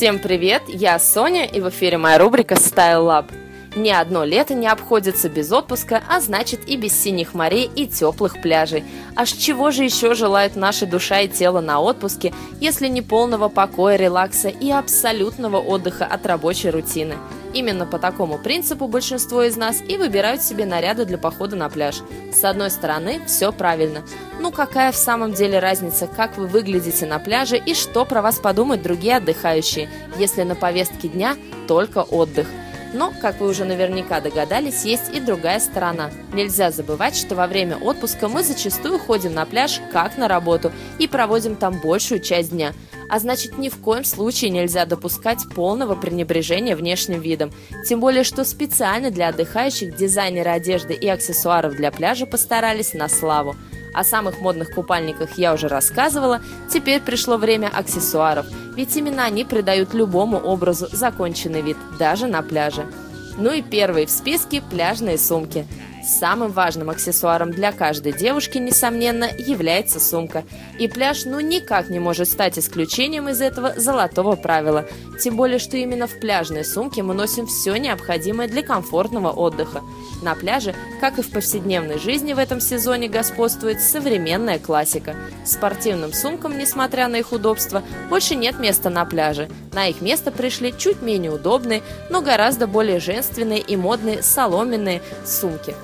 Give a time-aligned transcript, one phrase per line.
[0.00, 3.26] Всем привет, я Соня, и в эфире моя рубрика Style Lab.
[3.76, 8.42] Ни одно лето не обходится без отпуска, а значит и без синих морей и теплых
[8.42, 8.84] пляжей.
[9.14, 13.96] Аж чего же еще желают наши душа и тело на отпуске, если не полного покоя,
[13.96, 17.14] релакса и абсолютного отдыха от рабочей рутины?
[17.52, 21.96] Именно по такому принципу большинство из нас и выбирают себе наряды для похода на пляж.
[22.32, 24.02] С одной стороны, все правильно.
[24.40, 28.38] Ну какая в самом деле разница, как вы выглядите на пляже и что про вас
[28.38, 32.46] подумают другие отдыхающие, если на повестке дня только отдых.
[32.92, 36.10] Но, как вы уже наверняка догадались, есть и другая сторона.
[36.32, 41.06] Нельзя забывать, что во время отпуска мы зачастую ходим на пляж как на работу и
[41.06, 42.72] проводим там большую часть дня.
[43.08, 47.52] А значит, ни в коем случае нельзя допускать полного пренебрежения внешним видом.
[47.88, 53.56] Тем более, что специально для отдыхающих дизайнеры одежды и аксессуаров для пляжа постарались на славу.
[53.92, 56.40] О самых модных купальниках я уже рассказывала,
[56.72, 58.46] теперь пришло время аксессуаров,
[58.80, 62.86] ведь именно они придают любому образу законченный вид, даже на пляже.
[63.36, 65.66] Ну и первые в списке пляжные сумки–
[66.02, 70.44] Самым важным аксессуаром для каждой девушки, несомненно, является сумка.
[70.78, 74.86] И пляж ну никак не может стать исключением из этого золотого правила.
[75.20, 79.82] Тем более, что именно в пляжной сумке мы носим все необходимое для комфортного отдыха.
[80.22, 85.16] На пляже, как и в повседневной жизни в этом сезоне, господствует современная классика.
[85.44, 89.50] Спортивным сумкам, несмотря на их удобство, больше нет места на пляже.
[89.72, 95.74] На их место пришли чуть менее удобные, но гораздо более женственные и модные соломенные сумки.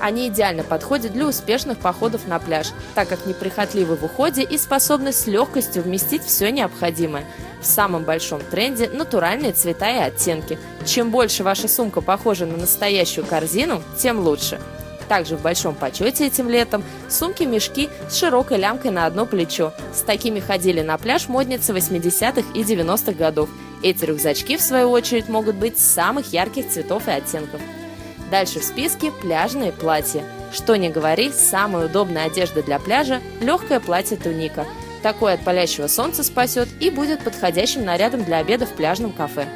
[0.00, 5.12] Они идеально подходят для успешных походов на пляж, так как неприхотливы в уходе и способны
[5.12, 7.24] с легкостью вместить все необходимое.
[7.60, 10.58] В самом большом тренде натуральные цвета и оттенки.
[10.84, 14.60] Чем больше ваша сумка похожа на настоящую корзину, тем лучше.
[15.08, 19.72] Также в большом почете этим летом сумки-мешки с широкой лямкой на одно плечо.
[19.92, 23.48] С такими ходили на пляж модницы 80-х и 90-х годов.
[23.82, 27.60] Эти рюкзачки, в свою очередь, могут быть самых ярких цветов и оттенков.
[28.30, 30.22] Дальше в списке пляжные платья.
[30.52, 34.66] Что не говори, самая удобная одежда для пляжа– легкое платье-туника.
[35.02, 39.46] Такое от палящего солнца спасет и будет подходящим нарядом для обеда в пляжном кафе.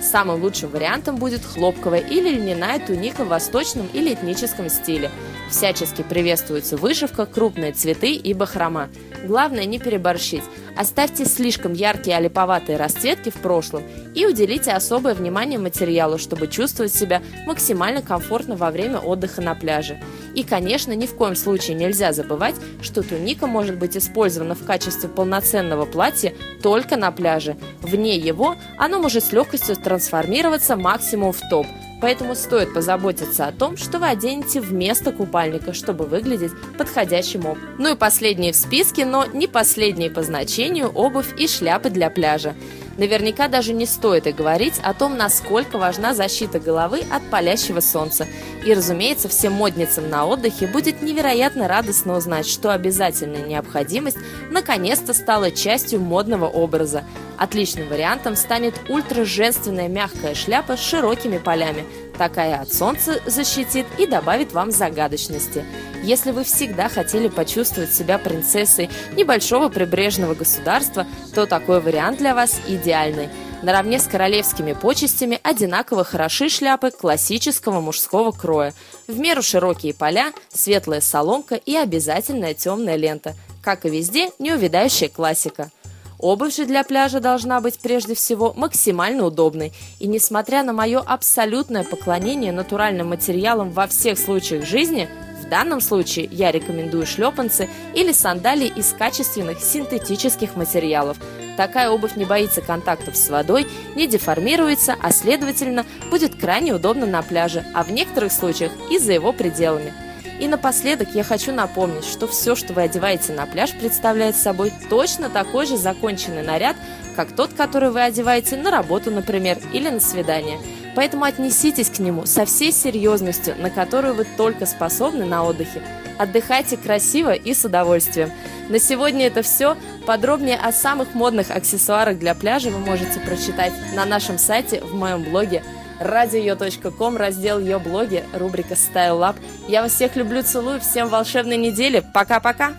[0.00, 5.10] Самым лучшим вариантом будет хлопковая или льняная туника в восточном или этническом стиле.
[5.50, 8.88] Всячески приветствуется вышивка, крупные цветы и бахрома.
[9.24, 10.44] Главное не переборщить.
[10.76, 17.22] Оставьте слишком яркие олиповатые расцветки в прошлом и уделите особое внимание материалу, чтобы чувствовать себя
[17.46, 20.00] максимально комфортно во время отдыха на пляже.
[20.34, 25.08] И, конечно, ни в коем случае нельзя забывать, что туника может быть использована в качестве
[25.08, 27.56] полноценного платья только на пляже.
[27.80, 31.66] Вне его оно может с легкостью трансформироваться максимум в топ–
[32.04, 37.62] Поэтому стоит позаботиться о том, что вы оденете вместо купальника, чтобы выглядеть подходящим обувь.
[37.78, 42.52] Ну и последние в списке, но не последние по значению обувь и шляпы для пляжа.
[42.96, 48.26] Наверняка даже не стоит и говорить о том, насколько важна защита головы от палящего солнца.
[48.64, 54.18] И, разумеется, всем модницам на отдыхе будет невероятно радостно узнать, что обязательная необходимость
[54.50, 57.04] наконец-то стала частью модного образа.
[57.36, 61.84] Отличным вариантом станет ультра-женственная мягкая шляпа с широкими полями.
[62.16, 65.64] Такая от солнца защитит и добавит вам загадочности.
[66.04, 72.60] Если вы всегда хотели почувствовать себя принцессой небольшого прибрежного государства, то такой вариант для вас
[72.68, 73.30] идеальный.
[73.62, 78.74] Наравне с королевскими почестями одинаково хороши шляпы классического мужского кроя.
[79.08, 83.34] В меру широкие поля, светлая соломка и обязательная темная лента.
[83.62, 85.70] Как и везде, неувядающая классика–
[86.24, 89.72] Обувь же для пляжа должна быть прежде всего максимально удобной.
[89.98, 95.08] И несмотря на мое абсолютное поклонение натуральным материалам во всех случаях жизни,
[95.44, 101.18] в данном случае я рекомендую шлепанцы или сандалии из качественных синтетических материалов.
[101.56, 107.22] Такая обувь не боится контактов с водой, не деформируется, а следовательно будет крайне удобно на
[107.22, 109.92] пляже, а в некоторых случаях и за его пределами.
[110.40, 115.30] И напоследок я хочу напомнить, что все, что вы одеваете на пляж, представляет собой точно
[115.30, 116.76] такой же законченный наряд,
[117.14, 120.58] как тот, который вы одеваете на работу, например, или на свидание.
[120.94, 125.82] Поэтому отнеситесь к нему со всей серьезностью, на которую вы только способны на отдыхе.
[126.18, 128.30] Отдыхайте красиво и с удовольствием.
[128.68, 129.76] На сегодня это все.
[130.06, 135.22] Подробнее о самых модных аксессуарах для пляжа вы можете прочитать на нашем сайте в моем
[135.22, 135.62] блоге
[136.00, 139.36] radio.com, раздел ее блоги, рубрика Style Lab.
[139.68, 142.04] Я вас всех люблю, целую, всем волшебной недели.
[142.12, 142.74] Пока-пока!